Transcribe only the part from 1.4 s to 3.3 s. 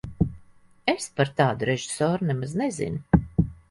tādu režisoru nemaz nezinu.